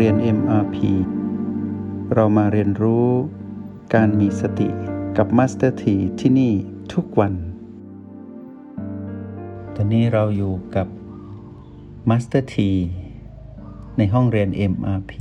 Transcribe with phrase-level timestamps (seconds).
[0.00, 0.76] เรียน MRP
[2.14, 3.08] เรามาเรียนรู้
[3.94, 4.68] การมีสติ
[5.16, 6.52] กับ Master T ที่ที่นี่
[6.92, 7.34] ทุกวัน
[9.74, 10.86] ตอนนี้เราอยู่กับ
[12.10, 12.56] Master T
[13.98, 15.12] ในห้องเรียน MRP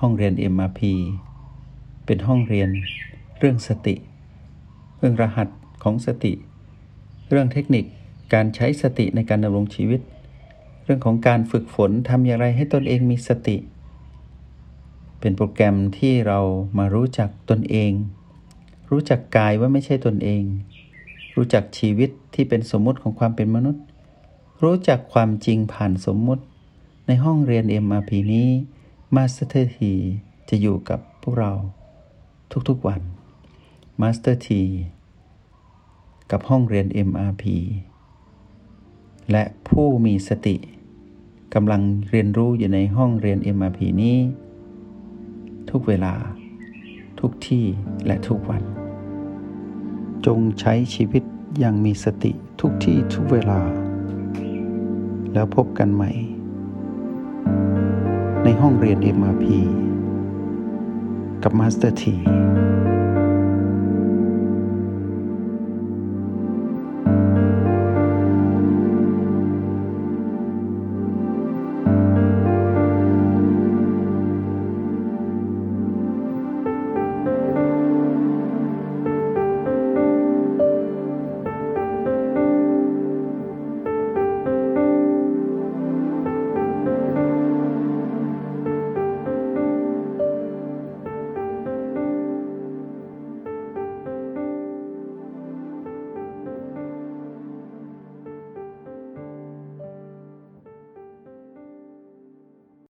[0.00, 0.80] ห้องเรียน MRP
[2.06, 2.68] เป็นห้องเรียน
[3.38, 3.94] เรื่องสติ
[4.98, 5.48] เรื่องรหัส
[5.82, 6.32] ของสติ
[7.30, 7.84] เรื่องเทคนิค
[8.34, 10.02] การใช้สติในการดำรงชีวิต
[10.92, 13.56] เรื่องของการฝึกฝนทำอย่างไรให้ตนเองมีสติ
[15.20, 16.40] เป็นโปรแกรมที่เรา
[16.78, 17.92] มารู้จักตนเอง
[18.90, 20.42] รู้จักกายว่าไม่ใช่ตนเอง
[21.36, 23.84] รู้จักชีวิตที่เป็นสมมุติของความเป็นมนุษย์
[24.62, 26.44] รู้จักความจริงผ่านสมมุติ
[27.06, 28.48] ในห้องเรียน MRP นี้
[29.14, 29.92] Master ที
[30.48, 31.52] จะอยู่กับพวกเรา
[32.68, 33.00] ทุกๆวัน
[34.00, 34.62] มาสเตอร์ที
[36.30, 37.44] กับห้องเรียน MRP
[39.30, 40.56] และผู้มีสติ
[41.54, 44.18] กำลังเรียนรู้อยู่ในห้องเรียน MRP นี้
[45.70, 46.14] ทุกเวลา
[47.20, 47.64] ทุกที่
[48.06, 48.62] และทุกวัน
[50.26, 51.22] จงใช้ชีวิต
[51.58, 53.60] อย่างมีสติทุกที่ทุกเวลา
[55.32, 56.10] แล้วพบกันใหม่
[58.44, 59.44] ในห้องเรียน MRP
[61.42, 62.14] กับมาสเตอร์ที